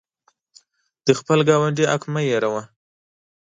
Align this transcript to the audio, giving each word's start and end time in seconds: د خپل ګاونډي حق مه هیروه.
د 1.05 1.07
خپل 1.19 1.39
ګاونډي 1.49 1.85
حق 1.91 2.03
مه 2.13 2.21
هیروه. 2.27 2.61